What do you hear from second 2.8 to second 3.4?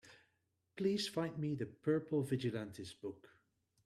book.